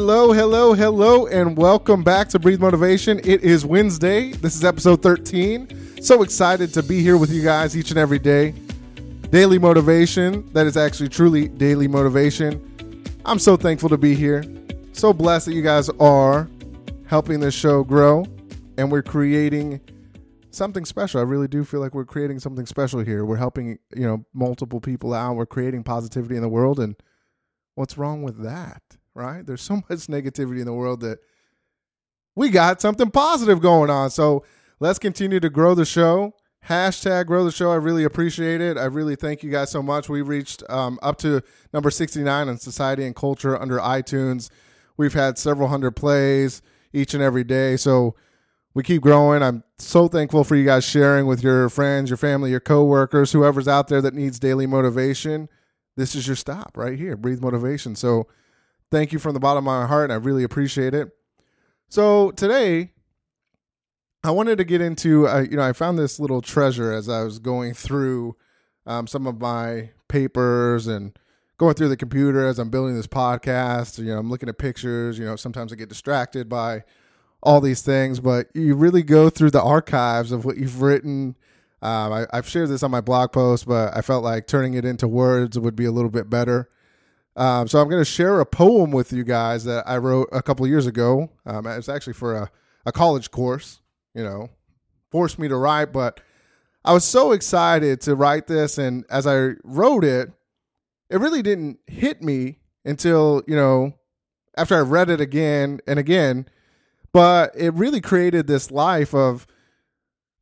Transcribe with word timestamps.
Hello, 0.00 0.32
hello, 0.32 0.74
hello, 0.74 1.26
and 1.26 1.56
welcome 1.56 2.04
back 2.04 2.28
to 2.28 2.38
Breathe 2.38 2.60
Motivation. 2.60 3.18
It 3.24 3.42
is 3.42 3.66
Wednesday. 3.66 4.30
This 4.30 4.54
is 4.54 4.64
episode 4.64 5.02
13. 5.02 6.00
So 6.00 6.22
excited 6.22 6.72
to 6.74 6.84
be 6.84 7.02
here 7.02 7.16
with 7.16 7.32
you 7.32 7.42
guys 7.42 7.76
each 7.76 7.90
and 7.90 7.98
every 7.98 8.20
day. 8.20 8.52
Daily 9.30 9.58
motivation, 9.58 10.48
that 10.52 10.68
is 10.68 10.76
actually 10.76 11.08
truly 11.08 11.48
daily 11.48 11.88
motivation. 11.88 13.02
I'm 13.24 13.40
so 13.40 13.56
thankful 13.56 13.88
to 13.88 13.98
be 13.98 14.14
here. 14.14 14.44
So 14.92 15.12
blessed 15.12 15.46
that 15.46 15.54
you 15.54 15.62
guys 15.62 15.88
are 15.98 16.48
helping 17.08 17.40
this 17.40 17.54
show 17.54 17.82
grow 17.82 18.24
and 18.78 18.92
we're 18.92 19.02
creating 19.02 19.80
something 20.52 20.84
special. 20.84 21.18
I 21.18 21.24
really 21.24 21.48
do 21.48 21.64
feel 21.64 21.80
like 21.80 21.92
we're 21.92 22.04
creating 22.04 22.38
something 22.38 22.66
special 22.66 23.00
here. 23.00 23.24
We're 23.24 23.34
helping, 23.34 23.80
you 23.96 24.06
know, 24.06 24.24
multiple 24.32 24.80
people 24.80 25.12
out. 25.12 25.34
We're 25.34 25.44
creating 25.44 25.82
positivity 25.82 26.36
in 26.36 26.42
the 26.42 26.48
world 26.48 26.78
and 26.78 26.94
what's 27.74 27.98
wrong 27.98 28.22
with 28.22 28.44
that? 28.44 28.97
Right? 29.18 29.44
There's 29.44 29.62
so 29.62 29.76
much 29.90 30.06
negativity 30.06 30.60
in 30.60 30.66
the 30.66 30.72
world 30.72 31.00
that 31.00 31.18
we 32.34 32.50
got 32.50 32.80
something 32.80 33.10
positive 33.10 33.60
going 33.60 33.90
on. 33.90 34.10
So 34.10 34.44
let's 34.80 34.98
continue 34.98 35.40
to 35.40 35.50
grow 35.50 35.74
the 35.74 35.84
show. 35.84 36.34
Hashtag 36.66 37.26
grow 37.26 37.44
the 37.44 37.50
show. 37.50 37.70
I 37.70 37.76
really 37.76 38.04
appreciate 38.04 38.60
it. 38.60 38.76
I 38.76 38.84
really 38.84 39.16
thank 39.16 39.42
you 39.42 39.50
guys 39.50 39.70
so 39.70 39.82
much. 39.82 40.08
We 40.08 40.22
reached 40.22 40.62
um, 40.68 40.98
up 41.02 41.18
to 41.18 41.42
number 41.72 41.90
69 41.90 42.48
on 42.48 42.58
Society 42.58 43.04
and 43.04 43.16
Culture 43.16 43.60
under 43.60 43.78
iTunes. 43.78 44.50
We've 44.96 45.14
had 45.14 45.38
several 45.38 45.68
hundred 45.68 45.92
plays 45.92 46.62
each 46.92 47.14
and 47.14 47.22
every 47.22 47.44
day. 47.44 47.76
So 47.76 48.14
we 48.74 48.82
keep 48.82 49.02
growing. 49.02 49.42
I'm 49.42 49.64
so 49.78 50.08
thankful 50.08 50.44
for 50.44 50.56
you 50.56 50.64
guys 50.64 50.84
sharing 50.84 51.26
with 51.26 51.42
your 51.42 51.68
friends, 51.68 52.10
your 52.10 52.16
family, 52.16 52.50
your 52.50 52.60
coworkers, 52.60 53.32
whoever's 53.32 53.68
out 53.68 53.88
there 53.88 54.02
that 54.02 54.14
needs 54.14 54.38
daily 54.38 54.66
motivation. 54.66 55.48
This 55.96 56.14
is 56.14 56.26
your 56.26 56.36
stop 56.36 56.76
right 56.76 56.96
here, 56.96 57.16
Breathe 57.16 57.40
Motivation. 57.40 57.96
So 57.96 58.28
Thank 58.90 59.12
you 59.12 59.18
from 59.18 59.34
the 59.34 59.40
bottom 59.40 59.58
of 59.58 59.64
my 59.64 59.86
heart. 59.86 60.10
I 60.10 60.14
really 60.14 60.44
appreciate 60.44 60.94
it. 60.94 61.10
So 61.90 62.30
today, 62.32 62.92
I 64.24 64.30
wanted 64.30 64.58
to 64.58 64.64
get 64.64 64.80
into, 64.80 65.28
uh, 65.28 65.40
you 65.48 65.56
know, 65.56 65.62
I 65.62 65.72
found 65.72 65.98
this 65.98 66.18
little 66.18 66.40
treasure 66.40 66.92
as 66.92 67.08
I 67.08 67.22
was 67.22 67.38
going 67.38 67.74
through 67.74 68.36
um, 68.86 69.06
some 69.06 69.26
of 69.26 69.40
my 69.40 69.90
papers 70.08 70.86
and 70.86 71.16
going 71.58 71.74
through 71.74 71.88
the 71.88 71.96
computer 71.96 72.46
as 72.46 72.58
I'm 72.58 72.70
building 72.70 72.96
this 72.96 73.06
podcast. 73.06 73.98
You 73.98 74.06
know, 74.06 74.18
I'm 74.18 74.30
looking 74.30 74.48
at 74.48 74.58
pictures. 74.58 75.18
You 75.18 75.26
know, 75.26 75.36
sometimes 75.36 75.72
I 75.72 75.76
get 75.76 75.88
distracted 75.88 76.48
by 76.48 76.84
all 77.42 77.60
these 77.60 77.82
things, 77.82 78.20
but 78.20 78.48
you 78.54 78.74
really 78.74 79.02
go 79.02 79.30
through 79.30 79.50
the 79.50 79.62
archives 79.62 80.32
of 80.32 80.44
what 80.44 80.56
you've 80.56 80.82
written. 80.82 81.36
Um, 81.82 82.12
I, 82.12 82.26
I've 82.32 82.48
shared 82.48 82.70
this 82.70 82.82
on 82.82 82.90
my 82.90 83.00
blog 83.00 83.32
post, 83.32 83.66
but 83.66 83.96
I 83.96 84.00
felt 84.00 84.24
like 84.24 84.46
turning 84.46 84.74
it 84.74 84.84
into 84.84 85.06
words 85.06 85.58
would 85.58 85.76
be 85.76 85.84
a 85.84 85.92
little 85.92 86.10
bit 86.10 86.28
better. 86.28 86.68
Um, 87.36 87.68
so 87.68 87.80
I'm 87.80 87.88
going 87.88 88.00
to 88.00 88.10
share 88.10 88.40
a 88.40 88.46
poem 88.46 88.90
with 88.90 89.12
you 89.12 89.24
guys 89.24 89.64
that 89.64 89.88
I 89.88 89.98
wrote 89.98 90.28
a 90.32 90.42
couple 90.42 90.66
years 90.66 90.86
ago. 90.86 91.30
Um, 91.46 91.66
it's 91.66 91.88
actually 91.88 92.14
for 92.14 92.34
a, 92.34 92.50
a 92.84 92.92
college 92.92 93.30
course, 93.30 93.80
you 94.14 94.24
know, 94.24 94.50
forced 95.10 95.38
me 95.38 95.48
to 95.48 95.56
write, 95.56 95.92
but 95.92 96.20
I 96.84 96.92
was 96.92 97.04
so 97.04 97.32
excited 97.32 98.00
to 98.02 98.16
write 98.16 98.46
this. 98.46 98.78
And 98.78 99.04
as 99.10 99.26
I 99.26 99.50
wrote 99.62 100.04
it, 100.04 100.32
it 101.10 101.20
really 101.20 101.42
didn't 101.42 101.78
hit 101.86 102.22
me 102.22 102.58
until, 102.84 103.42
you 103.46 103.56
know, 103.56 103.94
after 104.56 104.76
I 104.76 104.80
read 104.80 105.10
it 105.10 105.20
again 105.20 105.80
and 105.86 105.98
again. 105.98 106.46
But 107.12 107.52
it 107.56 107.72
really 107.74 108.00
created 108.00 108.46
this 108.46 108.70
life 108.70 109.14
of 109.14 109.46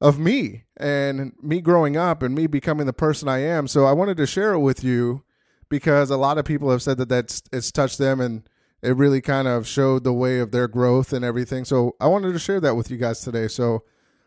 of 0.01 0.19
me 0.19 0.65
and 0.77 1.33
me 1.41 1.61
growing 1.61 1.97
up 1.97 2.23
and 2.23 2.35
me 2.35 2.47
becoming 2.47 2.87
the 2.87 2.93
person 2.93 3.29
I 3.29 3.39
am. 3.39 3.67
So 3.67 3.87
I 3.87 3.93
wanted 3.93 4.19
to 4.19 4.27
share 4.27 4.53
it 4.53 4.61
with 4.61 4.85
you 4.85 5.23
because 5.69 6.11
a 6.11 6.17
lot 6.17 6.39
of 6.39 6.45
people 6.45 6.71
have 6.71 6.83
said 6.83 6.99
that 6.99 7.09
that's 7.09 7.43
it's 7.53 7.73
touched 7.73 7.99
them 7.99 8.21
and 8.21 8.49
it 8.83 8.97
really 8.97 9.21
kind 9.21 9.49
of 9.49 9.67
showed 9.67 10.05
the 10.05 10.13
way 10.13 10.39
of 10.39 10.53
their 10.53 10.69
growth 10.69 11.13
and 11.13 11.25
everything. 11.25 11.65
So 11.65 11.97
I 12.01 12.07
wanted 12.07 12.33
to 12.33 12.39
share 12.39 12.61
that 12.61 12.77
with 12.77 12.91
you 12.91 12.97
guys 12.97 13.21
today. 13.21 13.49
So 13.49 13.85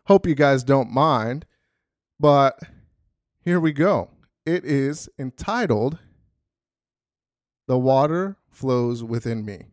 hope 0.08 0.28
you 0.28 0.36
guys 0.36 0.64
don't 0.64 0.92
mind. 0.92 1.46
But 2.20 2.60
here 3.42 3.60
we 3.60 3.72
go. 3.72 4.10
It 4.46 4.66
is 4.66 5.08
entitled 5.18 6.00
The 7.68 7.78
Water 7.78 8.38
Flows 8.50 9.04
Within 9.04 9.46
Me. 9.46 9.68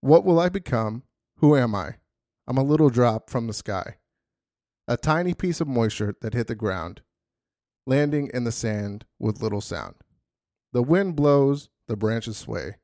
What 0.00 0.24
will 0.24 0.38
I 0.38 0.48
become? 0.48 1.02
Who 1.38 1.56
am 1.56 1.74
I? 1.74 1.94
I'm 2.46 2.58
a 2.58 2.62
little 2.62 2.90
drop 2.90 3.30
from 3.30 3.46
the 3.46 3.54
sky, 3.54 3.96
a 4.86 4.98
tiny 4.98 5.32
piece 5.32 5.62
of 5.62 5.66
moisture 5.66 6.14
that 6.20 6.34
hit 6.34 6.46
the 6.46 6.54
ground 6.54 7.00
landing 7.86 8.30
in 8.32 8.44
the 8.44 8.52
sand 8.52 9.04
with 9.18 9.42
little 9.42 9.60
sound. 9.60 9.94
The 10.72 10.82
wind 10.82 11.16
blows, 11.16 11.68
the 11.86 11.96
branches 11.96 12.36
sway, 12.36 12.76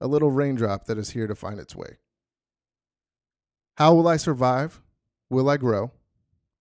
a 0.00 0.06
little 0.06 0.30
raindrop 0.30 0.84
that 0.86 0.98
is 0.98 1.10
here 1.10 1.26
to 1.26 1.34
find 1.34 1.58
its 1.58 1.74
way. 1.74 1.98
How 3.76 3.94
will 3.94 4.06
I 4.06 4.16
survive? 4.16 4.82
Will 5.30 5.48
I 5.48 5.56
grow? 5.56 5.92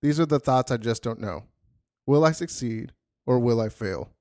These 0.01 0.19
are 0.19 0.25
the 0.25 0.39
thoughts 0.39 0.71
I 0.71 0.77
just 0.77 1.03
don't 1.03 1.19
know. 1.19 1.43
Will 2.07 2.25
I 2.25 2.31
succeed 2.31 2.93
or 3.25 3.39
will 3.39 3.59
I 3.59 3.69
fail? 3.69 4.11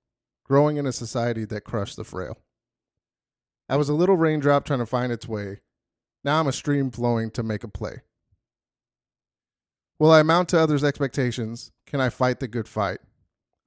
Growing 0.45 0.77
in 0.77 0.87
a 0.87 0.93
society 0.93 1.45
that 1.47 1.65
crushed 1.65 1.97
the 1.97 2.05
frail. 2.05 2.39
I 3.69 3.77
was 3.77 3.89
a 3.89 3.95
little 3.95 4.17
raindrop 4.17 4.65
trying 4.65 4.81
to 4.81 4.87
find 4.87 5.13
its 5.13 5.29
way. 5.29 5.61
Now 6.25 6.41
I'm 6.41 6.49
a 6.49 6.53
stream 6.53 6.91
flowing 6.91 7.31
to 7.31 7.43
make 7.43 7.63
a 7.63 7.69
play. 7.69 8.03
Will 9.99 10.11
I 10.11 10.21
amount 10.21 10.49
to 10.49 10.59
others' 10.59 10.83
expectations? 10.83 11.71
Can 11.87 12.01
I 12.01 12.09
fight 12.09 12.41
the 12.41 12.49
good 12.49 12.67
fight? 12.67 12.99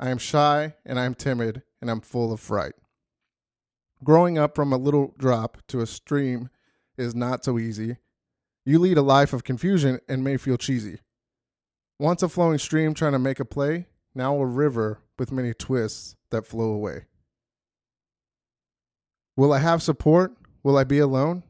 I 0.03 0.09
am 0.09 0.18
shy 0.18 0.74
and 0.86 1.00
I 1.00 1.06
am 1.06 1.16
timid 1.16 1.64
and 1.80 1.90
I'm 1.90 2.02
full 2.02 2.34
of 2.34 2.41
fright. 2.41 2.74
Growing 4.03 4.38
up 4.38 4.53
from 4.53 4.74
a 4.74 4.78
little 4.78 5.14
drop 5.18 5.59
to 5.69 5.80
a 5.80 5.88
stream 5.88 6.50
is 6.97 7.16
not 7.16 7.46
so 7.46 7.58
easy. 7.58 7.96
You 8.66 8.80
lead 8.80 8.97
a 8.97 9.02
life 9.02 9.31
of 9.31 9.46
confusion 9.46 10.02
and 10.09 10.22
may 10.22 10.36
feel 10.36 10.58
cheesy. 10.58 11.00
Once 12.00 12.22
a 12.22 12.28
flowing 12.28 12.58
stream 12.58 12.94
trying 12.94 13.13
to 13.13 13.19
make 13.19 13.40
a 13.40 13.46
play, 13.46 13.88
now 14.13 14.36
a 14.36 14.46
river 14.46 15.00
with 15.18 15.31
many 15.31 15.53
twists 15.53 16.18
that 16.31 16.46
flow 16.46 16.72
away. 16.72 17.06
Will 19.38 19.53
I 19.53 19.59
have 19.59 19.81
support? 19.81 20.36
Will 20.63 20.78
I 20.78 20.84
be 20.84 21.00
alone? 21.00 21.44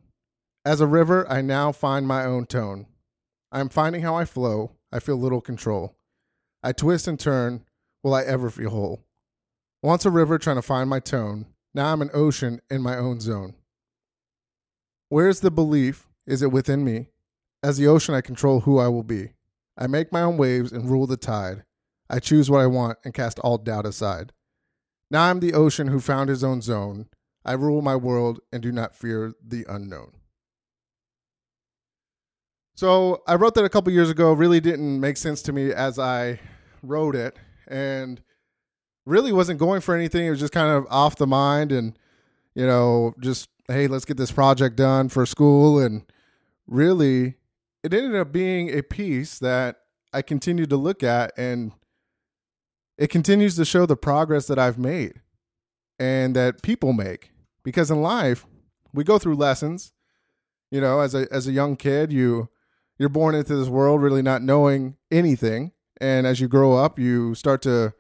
As 0.64 0.80
a 0.80 0.86
river, 0.86 1.28
I 1.28 1.42
now 1.42 1.72
find 1.72 2.08
my 2.08 2.24
own 2.24 2.46
tone. 2.46 2.86
I 3.52 3.62
am 3.62 3.70
finding 3.70 4.04
how 4.04 4.14
I 4.14 4.26
flow. 4.26 4.74
I 4.92 5.00
feel 5.00 5.16
little 5.16 5.42
control. 5.42 5.96
I 6.62 6.72
twist 6.72 7.08
and 7.08 7.20
turn, 7.20 7.66
will 8.04 8.14
I 8.14 8.24
ever 8.24 8.50
feel 8.50 8.70
whole. 8.70 9.06
Once 9.82 10.06
a 10.06 10.12
river 10.12 10.38
trying 10.38 10.58
to 10.58 10.62
find 10.62 10.90
my 10.90 11.00
tone, 11.00 11.46
now 11.74 11.92
I'm 11.92 12.02
an 12.02 12.12
ocean 12.14 12.62
in 12.70 12.82
my 12.82 12.98
own 12.98 13.20
zone. 13.20 13.56
Where's 15.10 15.40
the 15.40 15.52
belief? 15.52 16.08
Is 16.28 16.42
it 16.42 16.52
within 16.52 16.84
me? 16.84 17.08
As 17.64 17.78
the 17.78 17.88
ocean, 17.88 18.14
I 18.14 18.22
control 18.22 18.62
who 18.62 18.78
I 18.78 18.88
will 18.90 19.04
be. 19.04 19.34
I 19.78 19.88
make 19.88 20.12
my 20.12 20.22
own 20.22 20.38
waves 20.38 20.72
and 20.72 20.90
rule 20.90 21.08
the 21.08 21.18
tide. 21.18 21.64
I 22.10 22.20
choose 22.20 22.50
what 22.50 22.62
I 22.62 22.68
want 22.68 23.00
and 23.04 23.14
cast 23.14 23.40
all 23.40 23.58
doubt 23.58 23.86
aside. 23.86 24.34
Now 25.10 25.24
I'm 25.24 25.40
the 25.40 25.54
ocean 25.54 25.88
who 25.88 26.00
found 26.00 26.30
his 26.30 26.44
own 26.44 26.62
zone. 26.62 27.08
I 27.46 27.54
rule 27.54 27.82
my 27.82 27.96
world 27.96 28.40
and 28.52 28.62
do 28.62 28.72
not 28.72 28.96
fear 28.96 29.34
the 29.46 29.66
unknown. 29.68 30.14
So 32.76 33.22
I 33.28 33.36
wrote 33.36 33.56
that 33.56 33.66
a 33.66 33.70
couple 33.70 33.94
years 33.94 34.10
ago. 34.10 34.34
Really 34.34 34.60
didn't 34.60 35.00
make 35.00 35.18
sense 35.18 35.42
to 35.44 35.54
me 35.54 35.72
as 35.72 36.00
I 36.00 36.40
wrote 36.82 37.16
it 37.16 37.38
and 37.68 38.22
really 39.06 39.32
wasn't 39.32 39.60
going 39.60 39.82
for 39.82 39.96
anything. 39.96 40.26
It 40.26 40.30
was 40.30 40.40
just 40.40 40.54
kind 40.54 40.70
of 40.70 40.86
off 40.90 41.16
the 41.16 41.28
mind 41.28 41.72
and, 41.72 41.98
you 42.56 42.66
know, 42.66 43.14
just, 43.20 43.50
hey, 43.68 43.88
let's 43.88 44.06
get 44.06 44.18
this 44.18 44.32
project 44.32 44.76
done 44.76 45.10
for 45.10 45.26
school. 45.26 45.80
And 45.80 46.04
really, 46.68 47.36
it 47.84 47.94
ended 47.94 48.16
up 48.16 48.32
being 48.32 48.76
a 48.76 48.82
piece 48.82 49.40
that 49.40 49.78
I 50.14 50.22
continued 50.22 50.70
to 50.70 50.78
look 50.78 51.04
at 51.04 51.34
and 51.38 51.74
it 52.98 53.10
continues 53.10 53.56
to 53.56 53.66
show 53.66 53.86
the 53.86 53.98
progress 53.98 54.48
that 54.48 54.60
I've 54.60 54.78
made 54.78 55.22
and 56.00 56.36
that 56.36 56.62
people 56.62 56.94
make. 56.94 57.32
Because 57.64 57.90
in 57.90 58.02
life, 58.02 58.46
we 58.94 59.04
go 59.04 59.18
through 59.18 59.36
lessons. 59.36 59.94
You 60.70 60.82
know, 60.82 61.00
as 61.00 61.14
a 61.14 61.28
as 61.32 61.48
a 61.48 61.52
young 61.52 61.76
kid, 61.76 62.12
you 62.12 62.50
you're 62.98 63.10
born 63.10 63.36
into 63.36 63.56
this 63.56 63.68
world 63.68 64.02
really 64.02 64.22
not 64.22 64.42
knowing 64.42 64.98
anything 65.12 65.72
and 66.04 66.28
as 66.28 66.42
you 66.42 66.50
grow 66.50 66.74
up, 66.74 67.00
you 67.00 67.34
start 67.34 67.62
to 67.62 67.94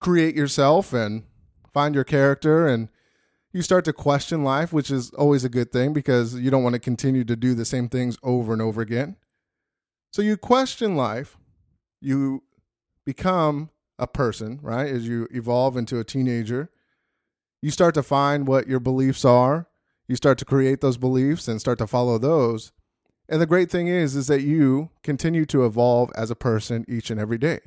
create 0.00 0.36
yourself 0.36 0.92
and 0.92 1.24
find 1.72 1.92
your 1.92 2.04
character 2.04 2.68
and 2.68 2.88
you 3.52 3.62
start 3.62 3.84
to 3.86 3.92
question 3.92 4.44
life, 4.44 4.72
which 4.72 4.92
is 4.92 5.10
always 5.10 5.42
a 5.42 5.48
good 5.48 5.72
thing 5.72 5.92
because 5.92 6.36
you 6.36 6.52
don't 6.52 6.62
want 6.62 6.74
to 6.74 6.78
continue 6.78 7.24
to 7.24 7.34
do 7.34 7.52
the 7.52 7.64
same 7.64 7.88
things 7.88 8.16
over 8.22 8.52
and 8.52 8.62
over 8.62 8.80
again. 8.80 9.16
So 10.12 10.22
you 10.22 10.36
question 10.36 10.94
life, 10.94 11.36
you 12.00 12.44
become 13.04 13.70
a 13.98 14.06
person, 14.06 14.60
right? 14.62 14.86
As 14.86 15.08
you 15.08 15.26
evolve 15.32 15.76
into 15.76 15.98
a 15.98 16.04
teenager, 16.04 16.70
you 17.60 17.72
start 17.72 17.94
to 17.94 18.04
find 18.04 18.46
what 18.46 18.68
your 18.68 18.78
beliefs 18.78 19.24
are. 19.24 19.66
You 20.06 20.14
start 20.14 20.38
to 20.38 20.44
create 20.44 20.80
those 20.80 20.96
beliefs 20.96 21.48
and 21.48 21.60
start 21.60 21.78
to 21.78 21.88
follow 21.88 22.18
those. 22.18 22.70
And 23.28 23.40
the 23.40 23.46
great 23.46 23.70
thing 23.70 23.88
is 23.88 24.14
is 24.14 24.28
that 24.28 24.42
you 24.42 24.90
continue 25.02 25.44
to 25.46 25.64
evolve 25.64 26.10
as 26.14 26.30
a 26.30 26.36
person 26.36 26.84
each 26.88 27.10
and 27.10 27.20
every 27.20 27.38
day. 27.38 27.60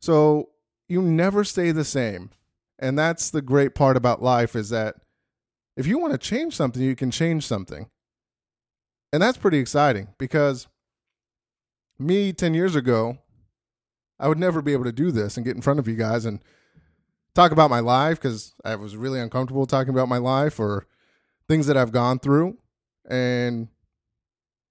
So 0.00 0.50
you 0.88 1.02
never 1.02 1.44
stay 1.44 1.72
the 1.72 1.84
same. 1.84 2.30
And 2.78 2.98
that's 2.98 3.30
the 3.30 3.42
great 3.42 3.74
part 3.74 3.96
about 3.96 4.22
life 4.22 4.56
is 4.56 4.70
that 4.70 4.96
if 5.76 5.86
you 5.86 5.98
want 5.98 6.12
to 6.12 6.18
change 6.18 6.54
something, 6.54 6.82
you 6.82 6.96
can 6.96 7.10
change 7.10 7.46
something. 7.46 7.88
And 9.12 9.22
that's 9.22 9.38
pretty 9.38 9.58
exciting 9.58 10.08
because 10.18 10.66
me 11.98 12.32
10 12.32 12.54
years 12.54 12.74
ago, 12.74 13.18
I 14.18 14.28
would 14.28 14.38
never 14.38 14.62
be 14.62 14.72
able 14.72 14.84
to 14.84 14.92
do 14.92 15.10
this 15.10 15.36
and 15.36 15.46
get 15.46 15.56
in 15.56 15.62
front 15.62 15.78
of 15.78 15.88
you 15.88 15.96
guys 15.96 16.24
and 16.24 16.40
talk 17.34 17.52
about 17.52 17.70
my 17.70 17.80
life 17.80 18.20
because 18.20 18.54
I 18.64 18.76
was 18.76 18.96
really 18.96 19.20
uncomfortable 19.20 19.66
talking 19.66 19.92
about 19.92 20.08
my 20.08 20.18
life 20.18 20.58
or 20.58 20.86
things 21.48 21.66
that 21.66 21.76
I've 21.76 21.92
gone 21.92 22.18
through 22.18 22.56
and 23.08 23.68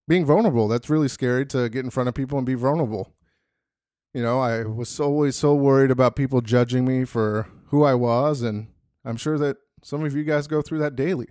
being 0.07 0.25
vulnerable. 0.25 0.67
That's 0.67 0.89
really 0.89 1.07
scary 1.07 1.45
to 1.47 1.69
get 1.69 1.83
in 1.83 1.91
front 1.91 2.09
of 2.09 2.15
people 2.15 2.37
and 2.37 2.45
be 2.45 2.55
vulnerable. 2.55 3.13
You 4.13 4.21
know, 4.21 4.39
I 4.39 4.63
was 4.63 4.99
always 4.99 5.35
so 5.35 5.55
worried 5.55 5.91
about 5.91 6.15
people 6.15 6.41
judging 6.41 6.85
me 6.85 7.05
for 7.05 7.47
who 7.67 7.83
I 7.83 7.95
was, 7.95 8.41
and 8.41 8.67
I'm 9.03 9.17
sure 9.17 9.37
that 9.39 9.57
some 9.83 10.03
of 10.03 10.15
you 10.15 10.23
guys 10.23 10.47
go 10.47 10.61
through 10.61 10.79
that 10.79 10.95
daily. 10.95 11.29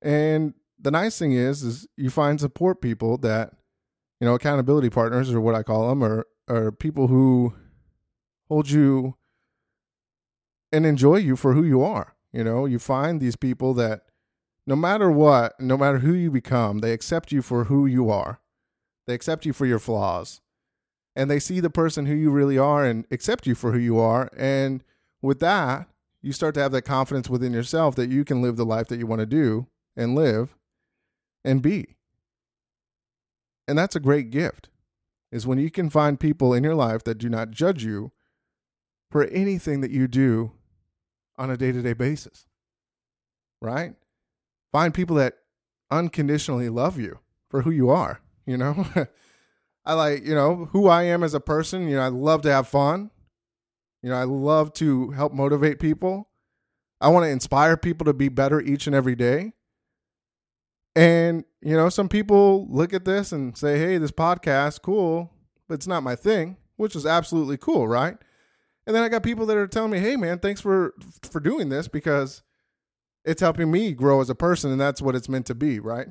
And 0.00 0.54
the 0.80 0.90
nice 0.90 1.18
thing 1.18 1.32
is, 1.32 1.62
is 1.62 1.86
you 1.96 2.08
find 2.08 2.40
support 2.40 2.80
people 2.80 3.18
that, 3.18 3.52
you 4.20 4.26
know, 4.26 4.34
accountability 4.34 4.88
partners 4.88 5.30
or 5.32 5.40
what 5.40 5.54
I 5.54 5.62
call 5.62 5.88
them, 5.88 6.02
are 6.02 6.26
are 6.48 6.72
people 6.72 7.06
who 7.06 7.54
hold 8.48 8.70
you 8.70 9.14
and 10.72 10.84
enjoy 10.84 11.16
you 11.16 11.36
for 11.36 11.54
who 11.54 11.62
you 11.62 11.82
are. 11.82 12.16
You 12.32 12.44
know, 12.44 12.66
you 12.66 12.78
find 12.78 13.20
these 13.20 13.36
people 13.36 13.74
that 13.74 14.02
no 14.70 14.76
matter 14.76 15.10
what, 15.10 15.58
no 15.58 15.76
matter 15.76 15.98
who 15.98 16.14
you 16.14 16.30
become, 16.30 16.78
they 16.78 16.92
accept 16.92 17.32
you 17.32 17.42
for 17.42 17.64
who 17.64 17.86
you 17.86 18.08
are. 18.08 18.38
They 19.08 19.14
accept 19.14 19.44
you 19.44 19.52
for 19.52 19.66
your 19.66 19.80
flaws. 19.80 20.40
And 21.16 21.28
they 21.28 21.40
see 21.40 21.58
the 21.58 21.68
person 21.68 22.06
who 22.06 22.14
you 22.14 22.30
really 22.30 22.56
are 22.56 22.84
and 22.84 23.04
accept 23.10 23.48
you 23.48 23.56
for 23.56 23.72
who 23.72 23.80
you 23.80 23.98
are. 23.98 24.30
And 24.36 24.84
with 25.20 25.40
that, 25.40 25.88
you 26.22 26.30
start 26.32 26.54
to 26.54 26.60
have 26.60 26.70
that 26.70 26.82
confidence 26.82 27.28
within 27.28 27.52
yourself 27.52 27.96
that 27.96 28.10
you 28.10 28.24
can 28.24 28.42
live 28.42 28.56
the 28.56 28.64
life 28.64 28.86
that 28.86 29.00
you 29.00 29.08
want 29.08 29.18
to 29.18 29.26
do 29.26 29.66
and 29.96 30.14
live 30.14 30.54
and 31.44 31.60
be. 31.60 31.96
And 33.66 33.76
that's 33.76 33.96
a 33.96 34.00
great 34.00 34.30
gift. 34.30 34.68
Is 35.32 35.48
when 35.48 35.58
you 35.58 35.72
can 35.72 35.90
find 35.90 36.20
people 36.20 36.54
in 36.54 36.62
your 36.62 36.76
life 36.76 37.02
that 37.02 37.18
do 37.18 37.28
not 37.28 37.50
judge 37.50 37.82
you 37.82 38.12
for 39.10 39.24
anything 39.24 39.80
that 39.80 39.90
you 39.90 40.06
do 40.06 40.52
on 41.36 41.50
a 41.50 41.56
day-to-day 41.56 41.94
basis. 41.94 42.46
Right? 43.60 43.94
Find 44.72 44.94
people 44.94 45.16
that 45.16 45.34
unconditionally 45.90 46.68
love 46.68 46.98
you 46.98 47.18
for 47.48 47.62
who 47.62 47.70
you 47.70 47.90
are, 47.90 48.20
you 48.46 48.56
know? 48.56 48.86
I 49.84 49.94
like, 49.94 50.24
you 50.24 50.34
know, 50.34 50.68
who 50.72 50.88
I 50.88 51.04
am 51.04 51.22
as 51.22 51.34
a 51.34 51.40
person, 51.40 51.88
you 51.88 51.96
know, 51.96 52.02
I 52.02 52.08
love 52.08 52.42
to 52.42 52.52
have 52.52 52.68
fun. 52.68 53.10
You 54.02 54.10
know, 54.10 54.16
I 54.16 54.24
love 54.24 54.72
to 54.74 55.10
help 55.10 55.32
motivate 55.32 55.78
people. 55.78 56.28
I 57.00 57.08
want 57.08 57.24
to 57.24 57.30
inspire 57.30 57.76
people 57.76 58.04
to 58.06 58.12
be 58.12 58.28
better 58.28 58.60
each 58.60 58.86
and 58.86 58.94
every 58.94 59.14
day. 59.14 59.52
And, 60.94 61.44
you 61.62 61.76
know, 61.76 61.88
some 61.88 62.08
people 62.08 62.66
look 62.70 62.92
at 62.92 63.04
this 63.04 63.32
and 63.32 63.56
say, 63.56 63.78
hey, 63.78 63.98
this 63.98 64.10
podcast, 64.10 64.82
cool, 64.82 65.32
but 65.68 65.74
it's 65.74 65.86
not 65.86 66.02
my 66.02 66.16
thing, 66.16 66.56
which 66.76 66.96
is 66.96 67.06
absolutely 67.06 67.56
cool, 67.56 67.86
right? 67.86 68.16
And 68.86 68.96
then 68.96 69.02
I 69.02 69.08
got 69.08 69.22
people 69.22 69.46
that 69.46 69.56
are 69.56 69.66
telling 69.66 69.92
me, 69.92 69.98
hey, 69.98 70.16
man, 70.16 70.38
thanks 70.38 70.60
for 70.60 70.94
for 71.22 71.40
doing 71.40 71.68
this 71.68 71.86
because 71.86 72.42
it's 73.24 73.40
helping 73.40 73.70
me 73.70 73.92
grow 73.92 74.20
as 74.20 74.30
a 74.30 74.34
person, 74.34 74.70
and 74.70 74.80
that's 74.80 75.02
what 75.02 75.14
it's 75.14 75.28
meant 75.28 75.46
to 75.46 75.54
be, 75.54 75.78
right? 75.78 76.08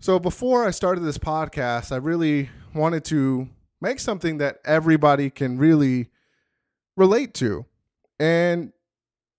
So 0.00 0.18
before 0.18 0.64
I 0.64 0.70
started 0.70 1.00
this 1.00 1.18
podcast, 1.18 1.90
I 1.90 1.96
really 1.96 2.50
wanted 2.74 3.04
to 3.06 3.48
make 3.80 3.98
something 3.98 4.38
that 4.38 4.58
everybody 4.64 5.30
can 5.30 5.58
really 5.58 6.08
relate 6.96 7.34
to. 7.34 7.66
And 8.20 8.72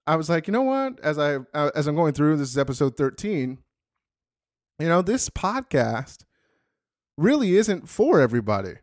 I 0.05 0.15
was 0.15 0.29
like, 0.29 0.47
you 0.47 0.51
know 0.51 0.63
what? 0.63 0.99
As 0.99 1.17
I 1.17 1.37
uh, 1.53 1.71
as 1.75 1.87
I'm 1.87 1.95
going 1.95 2.13
through, 2.13 2.37
this 2.37 2.49
is 2.49 2.57
episode 2.57 2.97
13. 2.97 3.57
You 4.79 4.87
know, 4.87 5.01
this 5.01 5.29
podcast 5.29 6.23
really 7.17 7.55
isn't 7.55 7.87
for 7.87 8.19
everybody. 8.19 8.75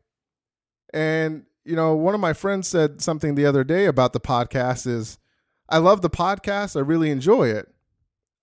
And 0.94 1.44
you 1.64 1.74
know, 1.74 1.94
one 1.94 2.14
of 2.14 2.20
my 2.20 2.32
friends 2.32 2.68
said 2.68 3.02
something 3.02 3.34
the 3.34 3.46
other 3.46 3.64
day 3.64 3.86
about 3.86 4.12
the 4.12 4.20
podcast 4.20 4.86
is 4.86 5.18
I 5.68 5.78
love 5.78 6.02
the 6.02 6.10
podcast, 6.10 6.76
I 6.76 6.80
really 6.80 7.10
enjoy 7.10 7.48
it. 7.48 7.68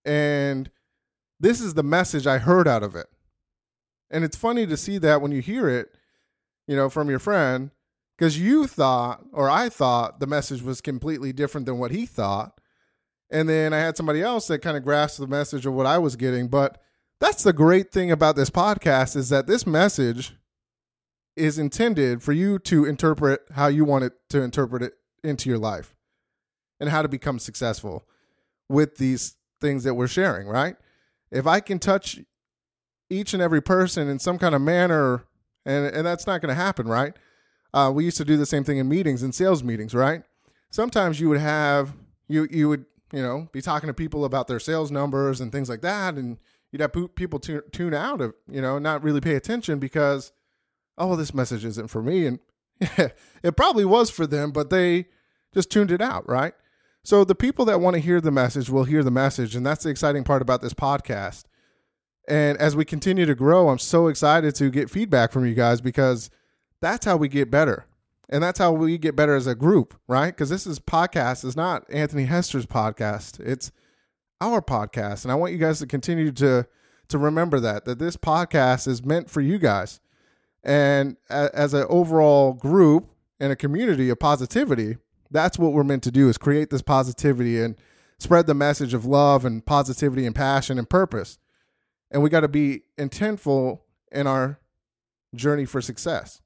And 0.06 0.70
this 1.40 1.62
is 1.62 1.74
the 1.74 1.84
message 1.84 2.28
I 2.28 2.38
heard 2.38 2.68
out 2.68 2.84
of 2.84 2.96
it. 2.96 3.08
And 4.10 4.24
it's 4.24 4.38
funny 4.38 4.68
to 4.68 4.78
see 4.78 4.98
that 5.00 5.22
when 5.22 5.32
you 5.32 5.42
hear 5.42 5.70
it, 5.70 5.90
you 6.68 6.76
know, 6.76 6.90
from 6.90 7.10
your 7.10 7.20
friend 7.20 7.72
because 8.18 8.40
you 8.40 8.68
thought, 8.68 9.24
or 9.32 9.50
I 9.50 9.70
thought, 9.70 10.20
the 10.20 10.28
message 10.28 10.62
was 10.62 10.82
completely 10.82 11.34
different 11.34 11.66
than 11.66 11.80
what 11.80 11.92
he 11.92 12.06
thought. 12.06 12.60
And 13.32 13.50
then 13.50 13.74
I 13.74 13.80
had 13.80 13.98
somebody 13.98 14.22
else 14.22 14.48
that 14.48 14.60
kind 14.60 14.78
of 14.78 14.84
grasped 14.84 15.20
the 15.20 15.28
message 15.28 15.66
of 15.66 15.74
what 15.74 15.88
I 15.88 15.98
was 15.98 16.16
getting. 16.16 16.48
But 16.48 16.80
that's 17.20 17.44
the 17.44 17.54
great 17.54 17.92
thing 17.92 18.12
about 18.12 18.36
this 18.36 18.50
podcast 18.50 19.16
is 19.16 19.30
that 19.30 19.48
this 19.48 19.66
message 19.66 20.36
is 21.36 21.58
intended 21.58 22.22
for 22.22 22.32
you 22.32 22.60
to 22.60 22.86
interpret 22.86 23.42
how 23.56 23.68
you 23.68 23.84
want 23.84 24.04
it 24.04 24.14
to 24.30 24.42
interpret 24.42 24.84
it 24.84 24.94
into 25.24 25.50
your 25.50 25.58
life 25.58 25.96
and 26.84 26.92
how 26.92 27.02
to 27.02 27.08
become 27.08 27.40
successful 27.40 28.04
with 28.68 28.98
these 28.98 29.38
things 29.62 29.86
that 29.86 29.94
we're 29.94 30.06
sharing, 30.06 30.48
right? 30.48 30.76
If 31.32 31.48
I 31.48 31.62
can 31.62 31.80
touch 31.80 32.20
each 33.10 33.34
and 33.34 33.42
every 33.42 33.62
person 33.62 34.10
in 34.10 34.20
some 34.20 34.38
kind 34.38 34.54
of 34.54 34.62
manner, 34.62 35.24
and, 35.66 35.86
and 35.96 36.06
that's 36.06 36.28
not 36.28 36.42
going 36.42 36.50
to 36.50 36.62
happen, 36.62 36.86
right? 36.86 37.14
Uh, 37.74 37.90
we 37.96 38.04
used 38.04 38.18
to 38.18 38.26
do 38.26 38.36
the 38.36 38.46
same 38.46 38.66
thing 38.66 38.80
in 38.80 38.90
meetings, 38.90 39.24
in 39.24 39.32
sales 39.32 39.64
meetings, 39.64 39.96
right? 39.96 40.24
Sometimes 40.72 41.22
you 41.22 41.30
would 41.30 41.40
have 41.40 41.94
you 42.28 42.50
you 42.52 42.68
would 42.68 42.86
you 43.14 43.22
know 43.22 43.48
be 43.54 43.62
talking 43.62 43.88
to 43.88 43.94
people 43.94 44.26
about 44.26 44.48
their 44.48 44.60
sales 44.60 44.92
numbers 44.92 45.40
and 45.40 45.54
things 45.54 45.70
like 45.70 45.82
that, 45.82 46.16
and 46.16 46.38
you'd 46.72 46.82
have 46.82 46.92
people 47.16 47.40
tune 47.40 47.62
tune 47.72 47.94
out 47.94 48.20
of 48.20 48.34
you 48.52 48.62
know 48.62 48.78
not 48.78 49.04
really 49.04 49.22
pay 49.22 49.36
attention 49.36 49.80
because 49.80 50.34
oh 50.98 51.16
this 51.16 51.34
message 51.34 51.64
isn't 51.64 51.88
for 51.88 52.02
me, 52.02 52.26
and 52.26 52.40
it 52.82 53.56
probably 53.56 53.86
was 53.86 54.10
for 54.10 54.28
them, 54.28 54.52
but 54.52 54.70
they 54.70 55.06
just 55.54 55.72
tuned 55.72 55.92
it 55.92 56.02
out, 56.02 56.28
right? 56.28 56.54
So 57.04 57.26
the 57.26 57.36
people 57.36 57.66
that 57.66 57.82
want 57.82 57.96
to 57.96 58.00
hear 58.00 58.22
the 58.22 58.32
message 58.32 58.70
will 58.70 58.86
hear 58.86 59.04
the 59.04 59.12
message, 59.12 59.56
and 59.56 59.66
that's 59.66 59.84
the 59.84 59.90
exciting 59.90 60.24
part 60.24 60.42
about 60.42 60.62
this 60.62 60.74
podcast. 60.74 61.44
And 62.30 62.58
as 62.58 62.76
we 62.76 62.86
continue 62.86 63.26
to 63.26 63.36
grow, 63.36 63.68
I'm 63.68 63.80
so 63.80 64.08
excited 64.08 64.56
to 64.56 64.70
get 64.70 64.90
feedback 64.90 65.34
from 65.34 65.46
you 65.46 65.54
guys 65.54 65.82
because 65.82 66.30
that's 66.80 67.06
how 67.06 67.18
we 67.18 67.28
get 67.28 67.52
better. 67.52 67.86
And 68.30 68.42
that's 68.42 68.58
how 68.58 68.72
we 68.72 68.98
get 68.98 69.18
better 69.18 69.36
as 69.36 69.48
a 69.48 69.56
group, 69.56 70.00
right? 70.08 70.32
Because 70.32 70.50
this 70.50 70.66
is 70.66 70.80
podcast 70.80 71.44
is 71.44 71.58
not 71.58 71.86
Anthony 71.92 72.24
Hester's 72.24 72.66
podcast. 72.66 73.40
It's 73.42 73.72
our 74.40 74.62
podcast. 74.62 75.26
And 75.26 75.32
I 75.32 75.36
want 75.36 75.52
you 75.52 75.60
guys 75.60 75.80
to 75.80 75.88
continue 75.88 76.32
to 76.32 76.66
to 77.10 77.18
remember 77.18 77.60
that 77.60 77.84
that 77.84 78.00
this 78.00 78.16
podcast 78.16 78.88
is 78.88 79.04
meant 79.04 79.30
for 79.30 79.42
you 79.42 79.60
guys. 79.60 80.00
And 80.64 81.18
as 81.30 81.74
an 81.74 81.86
overall 81.90 82.54
group 82.54 83.10
and 83.42 83.52
a 83.52 83.58
community 83.58 84.10
of 84.10 84.20
positivity, 84.20 84.98
that's 85.34 85.60
what 85.60 85.74
we're 85.74 85.84
meant 85.84 86.04
to 86.04 86.12
do 86.12 86.30
is 86.30 86.38
create 86.38 86.70
this 86.70 86.82
positivity 86.82 87.62
and 87.62 87.76
spread 88.20 88.48
the 88.48 88.54
message 88.54 88.94
of 88.94 89.06
love 89.06 89.44
and 89.44 89.66
positivity 89.66 90.26
and 90.26 90.36
passion 90.36 90.78
and 90.78 90.90
purpose. 90.90 91.38
And 92.12 92.22
we 92.22 92.30
got 92.30 92.42
to 92.42 92.48
be 92.48 92.84
intentful 92.98 93.80
in 94.12 94.28
our 94.28 94.60
journey 95.36 95.66
for 95.66 95.82
success. 95.82 96.42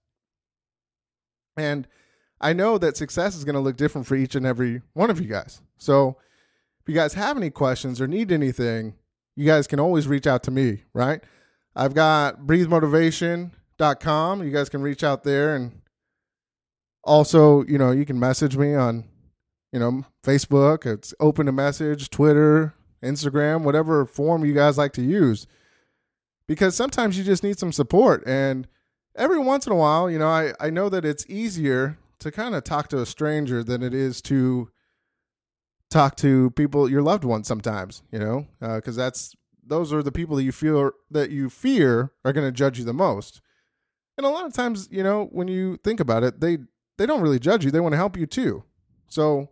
And 1.58 1.88
I 2.40 2.54
know 2.54 2.78
that 2.78 2.98
success 2.98 3.36
is 3.36 3.44
going 3.44 3.56
to 3.56 3.62
look 3.62 3.78
different 3.78 4.08
for 4.08 4.16
each 4.16 4.36
and 4.36 4.46
every 4.46 4.82
one 4.94 5.10
of 5.10 5.20
you 5.20 5.28
guys. 5.28 5.62
So 5.78 6.18
if 6.82 6.88
you 6.88 6.96
guys 6.96 7.16
have 7.16 7.36
any 7.36 7.50
questions 7.50 8.00
or 8.00 8.08
need 8.08 8.32
anything, 8.32 8.94
you 9.36 9.46
guys 9.46 9.68
can 9.68 9.80
always 9.80 10.08
reach 10.08 10.26
out 10.26 10.44
to 10.44 10.52
me, 10.52 10.84
right? 10.94 11.22
I've 11.76 11.94
got 11.94 12.42
breathemotivation.com. 12.42 14.44
You 14.44 14.52
guys 14.52 14.70
can 14.70 14.82
reach 14.82 15.04
out 15.04 15.24
there 15.24 15.56
and 15.56 15.82
also, 17.08 17.64
you 17.66 17.78
know, 17.78 17.92
you 17.92 18.06
can 18.06 18.20
message 18.20 18.58
me 18.58 18.76
on, 18.76 19.06
you 19.72 19.80
know, 19.80 20.06
Facebook. 20.24 20.86
It's 20.86 21.14
open 21.20 21.48
to 21.48 21.52
message, 21.52 22.10
Twitter, 22.10 22.74
Instagram, 23.02 23.64
whatever 23.64 24.06
form 24.06 24.46
you 24.46 24.54
guys 24.54 24.78
like 24.78 24.94
to 24.94 25.02
use. 25.02 25.48
Because 26.48 26.76
sometimes 26.76 27.18
you 27.18 27.24
just 27.24 27.44
need 27.44 27.58
some 27.58 27.72
support 27.72 28.24
and 28.28 28.68
every 29.16 29.40
once 29.40 29.66
in 29.66 29.74
a 29.74 29.76
while, 29.76 30.10
you 30.10 30.20
know, 30.20 30.30
I, 30.30 30.54
I 30.60 30.70
know 30.70 30.90
that 30.90 31.04
it's 31.04 31.26
easier 31.28 31.98
to 32.20 32.32
kind 32.32 32.56
of 32.56 32.64
talk 32.64 32.88
to 32.90 33.02
a 33.02 33.06
stranger 33.06 33.64
than 33.64 33.84
it 33.84 33.94
is 33.94 34.22
to 34.24 34.70
talk 35.90 36.16
to 36.18 36.52
people, 36.52 36.90
your 36.90 37.02
loved 37.02 37.24
ones 37.24 37.48
sometimes, 37.48 38.04
you 38.12 38.20
know, 38.20 38.48
because 38.60 38.98
uh, 38.98 39.04
that's, 39.04 39.36
those 39.66 39.92
are 39.92 40.04
the 40.04 40.12
people 40.12 40.38
that 40.38 40.44
you 40.44 40.52
feel 40.52 40.92
that 41.12 41.30
you 41.30 41.50
fear 41.50 42.12
are 42.24 42.32
going 42.32 42.48
to 42.48 42.52
judge 42.52 42.80
you 42.80 42.86
the 42.86 42.94
most. 42.94 43.42
And 44.18 44.26
a 44.26 44.30
lot 44.30 44.46
of 44.46 44.54
times, 44.54 44.88
you 44.92 45.04
know, 45.04 45.26
when 45.32 45.48
you 45.48 45.78
think 45.84 46.00
about 46.00 46.24
it, 46.24 46.40
they, 46.40 46.60
they 46.98 47.06
don't 47.06 47.22
really 47.22 47.40
judge 47.40 47.64
you. 47.64 47.72
They 47.72 47.80
want 47.80 47.94
to 47.94 47.98
help 47.98 48.18
you 48.18 48.26
too. 48.26 48.64
So 49.08 49.50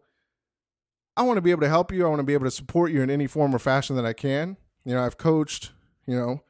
I 1.18 1.24
want 1.24 1.38
to 1.38 1.42
be 1.42 1.52
able 1.52 1.62
to 1.62 1.70
help 1.70 1.92
you. 1.92 2.06
I 2.06 2.10
want 2.10 2.20
to 2.20 2.25
be 2.25 2.34
able 2.34 2.46
to 2.46 2.52
support 2.52 2.92
you 2.92 3.02
in 3.02 3.10
any 3.10 3.28
form 3.28 3.56
or 3.56 3.60
fashion 3.60 3.96
that 3.96 4.06
I 4.06 4.14
can. 4.14 4.58
You 4.84 4.94
know, 4.94 5.04
I've 5.04 5.18
coached, 5.18 5.72
you 6.06 6.16
know, 6.16 6.42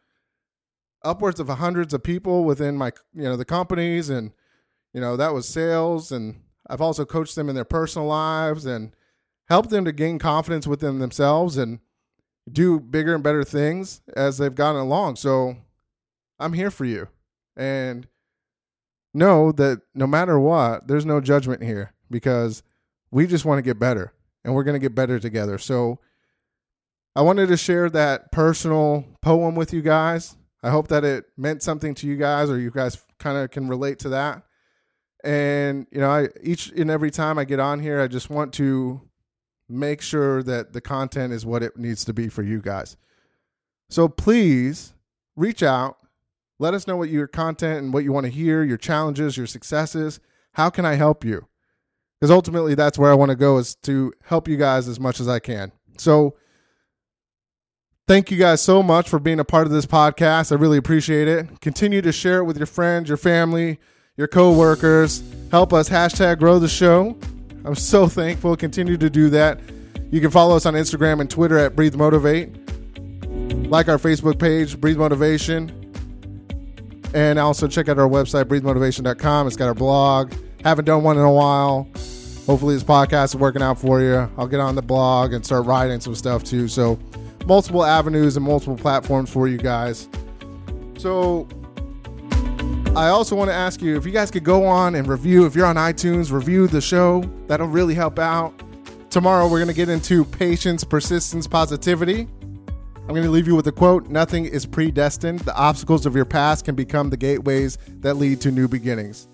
upwards 1.04 1.40
of 1.40 1.48
hundreds 1.48 1.94
of 1.94 2.04
people 2.04 2.44
within 2.44 2.76
my 2.76 2.92
you 3.14 3.24
know 3.24 3.38
the 3.38 3.46
companies 3.46 4.10
and 4.10 4.32
you 4.92 5.00
know 5.00 5.16
that 5.16 5.34
was 5.34 5.48
sales 5.48 6.12
and 6.12 6.42
I've 6.68 6.82
also 6.82 7.06
coached 7.06 7.36
them 7.36 7.48
in 7.48 7.56
their 7.56 7.64
personal 7.64 8.08
lives 8.08 8.66
and 8.66 8.96
helped 9.48 9.70
them 9.70 9.86
to 9.86 9.92
gain 9.92 10.18
confidence 10.18 10.66
within 10.66 10.98
themselves 10.98 11.58
and 11.58 11.80
do 12.52 12.80
bigger 12.80 13.14
and 13.14 13.24
better 13.24 13.44
things 13.44 14.02
as 14.16 14.38
they've 14.38 14.54
gotten 14.54 14.82
along. 14.82 15.18
So 15.18 15.58
I'm 16.40 16.54
here 16.54 16.72
for 16.72 16.86
you. 16.86 17.08
And 17.56 18.08
know 19.16 19.52
that 19.54 19.82
no 19.94 20.06
matter 20.06 20.40
what, 20.40 20.88
there's 20.88 21.06
no 21.06 21.22
judgment 21.22 21.64
here 21.64 21.94
because 22.10 22.62
we 23.12 23.26
just 23.26 23.46
want 23.46 23.58
to 23.58 23.64
get 23.64 23.80
better 23.80 24.14
and 24.44 24.54
we're 24.54 24.64
going 24.64 24.76
to 24.76 24.80
get 24.80 24.94
better 24.94 25.20
together. 25.20 25.58
So 25.58 26.00
I 27.16 27.22
wanted 27.22 27.48
to 27.48 27.58
share 27.58 27.90
that 27.92 28.32
personal 28.32 29.06
poem 29.22 29.56
with 29.56 29.74
you 29.74 29.82
guys. 29.82 30.36
I 30.62 30.70
hope 30.70 30.90
that 30.90 31.04
it 31.04 31.26
meant 31.38 31.64
something 31.64 31.94
to 31.96 32.08
you 32.08 32.18
guys 32.18 32.50
or 32.50 32.60
you 32.60 32.72
guys 32.72 33.02
kind 33.20 33.38
of 33.38 33.52
can 33.52 33.68
relate 33.68 34.00
to 34.00 34.10
that. 34.10 34.44
And 35.24 35.88
you 35.92 36.00
know, 36.00 36.10
I 36.10 36.28
each 36.44 36.70
and 36.72 36.92
every 36.92 37.10
time 37.10 37.40
I 37.40 37.46
get 37.46 37.60
on 37.60 37.80
here, 37.80 38.02
I 38.02 38.08
just 38.08 38.30
want 38.30 38.54
to 38.56 39.02
make 39.68 40.02
sure 40.02 40.44
that 40.44 40.74
the 40.74 40.82
content 40.82 41.34
is 41.34 41.46
what 41.46 41.64
it 41.64 41.78
needs 41.78 42.06
to 42.06 42.14
be 42.14 42.28
for 42.28 42.44
you 42.44 42.62
guys. 42.62 42.98
So 43.90 44.08
please 44.08 44.94
reach 45.36 45.64
out, 45.64 45.98
let 46.60 46.74
us 46.74 46.88
know 46.88 46.96
what 46.96 47.10
your 47.10 47.28
content 47.28 47.84
and 47.84 47.94
what 47.94 48.04
you 48.04 48.12
want 48.12 48.26
to 48.26 48.32
hear, 48.32 48.64
your 48.64 48.78
challenges, 48.78 49.38
your 49.38 49.48
successes. 49.48 50.20
How 50.54 50.70
can 50.70 50.86
I 50.86 50.96
help 50.96 51.26
you? 51.26 51.48
Because 52.20 52.32
ultimately, 52.32 52.76
that's 52.76 52.98
where 52.98 53.12
I 53.12 53.16
want 53.16 53.30
to 53.32 53.36
go 53.36 53.58
is 53.58 53.76
to 53.84 54.14
help 54.24 54.48
you 54.48 54.56
guys 54.56 54.88
as 54.88 55.00
much 55.00 55.20
as 55.20 55.28
I 55.28 55.40
can. 55.40 55.74
So, 55.98 56.36
thank 58.08 58.32
you 58.32 58.38
guys 58.38 58.62
so 58.62 58.82
much 58.82 59.10
for 59.10 59.20
being 59.20 59.40
a 59.40 59.46
part 59.46 59.68
of 59.68 59.74
this 59.74 59.86
podcast. 59.86 60.52
I 60.52 60.56
really 60.56 60.78
appreciate 60.78 61.28
it. 61.28 61.60
Continue 61.60 62.02
to 62.02 62.14
share 62.14 62.38
it 62.40 62.46
with 62.46 62.58
your 62.58 62.68
friends, 62.68 63.10
your 63.10 63.18
family, 63.18 63.80
your 64.16 64.28
coworkers. 64.28 65.24
Help 65.52 65.74
us 65.74 65.90
hashtag 65.90 66.40
grow 66.40 66.58
the 66.58 66.70
show. 66.70 67.18
I'm 67.66 67.76
so 67.76 68.08
thankful. 68.08 68.56
Continue 68.56 68.98
to 68.98 69.10
do 69.10 69.30
that. 69.32 69.60
You 70.10 70.22
can 70.22 70.32
follow 70.32 70.56
us 70.56 70.66
on 70.66 70.76
Instagram 70.76 71.20
and 71.20 71.30
Twitter 71.30 71.58
at 71.58 71.76
Breathe 71.76 71.96
Motivate. 71.96 72.50
Like 73.70 73.90
our 73.90 73.98
Facebook 73.98 74.40
page, 74.40 74.80
Breathe 74.80 74.98
Motivation. 74.98 75.85
And 77.16 77.40
also 77.40 77.66
check 77.70 77.88
out 77.88 77.98
our 77.98 78.10
website, 78.10 78.44
breathemotivation.com. 78.44 79.48
It's 79.48 79.56
got 79.56 79.70
our 79.70 79.74
blog. 79.74 80.34
Haven't 80.66 80.84
done 80.84 81.02
one 81.02 81.18
in 81.18 81.24
a 81.24 81.32
while. 81.32 81.88
Hopefully, 82.46 82.76
this 82.76 82.84
podcast 82.84 83.28
is 83.30 83.38
working 83.38 83.62
out 83.62 83.80
for 83.80 84.02
you. 84.02 84.30
I'll 84.38 84.48
get 84.48 84.60
on 84.60 84.76
the 84.76 84.82
blog 84.82 85.32
and 85.32 85.44
start 85.44 85.66
writing 85.66 86.02
some 86.02 86.14
stuff 86.14 86.44
too. 86.44 86.68
So, 86.68 87.00
multiple 87.46 87.86
avenues 87.86 88.36
and 88.36 88.46
multiple 88.46 88.76
platforms 88.76 89.30
for 89.30 89.48
you 89.48 89.58
guys. 89.58 90.10
So, 90.98 91.48
I 92.98 93.08
also 93.08 93.34
want 93.34 93.50
to 93.50 93.56
ask 93.56 93.82
you 93.82 93.96
if 93.96 94.06
you 94.06 94.12
guys 94.12 94.30
could 94.30 94.44
go 94.44 94.66
on 94.66 94.96
and 94.96 95.08
review, 95.08 95.46
if 95.46 95.56
you're 95.56 95.66
on 95.66 95.78
iTunes, 95.78 96.34
review 96.34 96.68
the 96.68 96.82
show. 96.82 97.24
That'll 97.48 97.68
really 97.68 97.94
help 97.94 98.20
out. 98.20 98.54
Tomorrow, 99.10 99.46
we're 99.46 99.60
going 99.60 99.68
to 99.70 99.74
get 99.74 99.88
into 99.88 100.26
patience, 100.26 100.84
persistence, 100.84 101.48
positivity. 101.48 102.28
I'm 103.08 103.14
going 103.14 103.24
to 103.24 103.30
leave 103.30 103.46
you 103.46 103.56
with 103.56 103.68
a 103.68 103.72
quote 103.72 104.10
Nothing 104.10 104.46
is 104.46 104.66
predestined. 104.66 105.40
The 105.42 105.56
obstacles 105.56 106.08
of 106.08 106.16
your 106.16 106.26
past 106.26 106.66
can 106.66 106.74
become 106.74 107.12
the 107.12 107.18
gateways 107.18 107.78
that 108.00 108.16
lead 108.16 108.42
to 108.42 108.52
new 108.52 108.68
beginnings. 108.68 109.30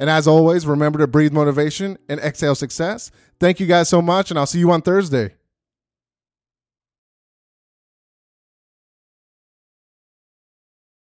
And 0.00 0.08
as 0.08 0.26
always, 0.26 0.66
remember 0.66 0.98
to 1.00 1.06
breathe 1.06 1.32
motivation 1.32 1.98
and 2.08 2.18
exhale 2.20 2.54
success. 2.54 3.10
Thank 3.38 3.60
you 3.60 3.66
guys 3.66 3.90
so 3.90 4.00
much, 4.00 4.30
and 4.30 4.38
I'll 4.38 4.46
see 4.46 4.60
you 4.60 4.70
on 4.70 4.80
Thursday. 4.80 5.35